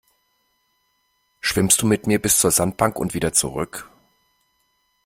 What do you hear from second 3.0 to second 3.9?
wieder zurück?